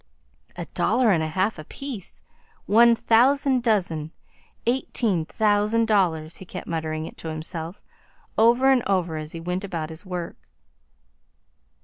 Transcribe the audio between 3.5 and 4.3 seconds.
dozen